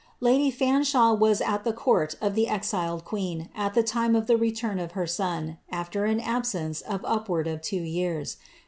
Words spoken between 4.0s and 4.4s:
of the